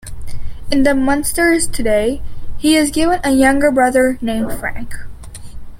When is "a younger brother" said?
3.23-4.17